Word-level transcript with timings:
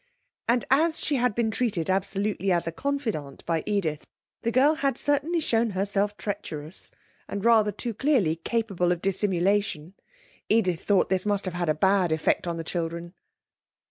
And 0.47 0.65
as 0.71 0.99
she 0.99 1.17
had 1.17 1.35
been 1.35 1.51
treated 1.51 1.87
absolutely 1.87 2.51
as 2.51 2.65
a 2.65 2.71
confidante 2.71 3.45
by 3.45 3.61
Edith, 3.67 4.07
the 4.41 4.49
girl 4.51 4.73
had 4.73 4.97
certainly 4.97 5.39
shown 5.39 5.69
herself 5.77 6.17
treacherous, 6.17 6.89
and 7.27 7.45
rather 7.45 7.71
too 7.71 7.93
clearly 7.93 8.37
capable 8.37 8.91
of 8.91 8.99
dissimulation. 9.03 9.93
Edith 10.49 10.81
thought 10.83 11.09
this 11.11 11.27
must 11.27 11.45
have 11.45 11.69
a 11.69 11.75
bad 11.75 12.11
effect 12.11 12.47
on 12.47 12.57
the 12.57 12.63
children. 12.63 13.13